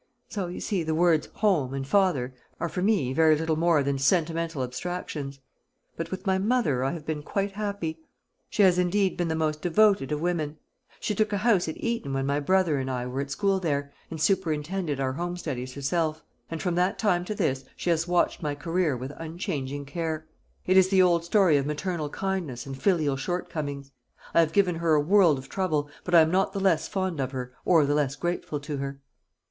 [0.29, 3.99] So, you see, the words 'home' and 'father' are for me very little more than
[3.99, 5.39] sentimental abstractions.
[5.95, 7.99] But with my mother I have been quite happy.
[8.49, 10.57] She has indeed been the most devoted of women.
[10.99, 13.91] She took a house at Eton when my brother and I were at school there,
[14.09, 18.41] and superintended our home studies herself; and from that time to this she has watched
[18.41, 20.25] my career with unchanging care.
[20.65, 23.91] It is the old story of maternal kindness and filial shortcomings.
[24.33, 27.19] I have given her a world of trouble; but I am not the less fond
[27.19, 28.99] of her, or the less grateful to her."